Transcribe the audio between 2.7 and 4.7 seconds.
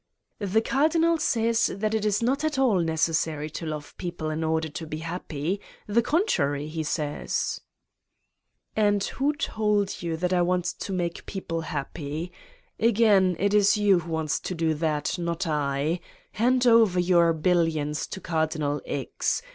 neces sary to love people in order